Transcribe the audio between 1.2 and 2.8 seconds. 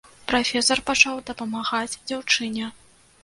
дапамагаць дзяўчыне.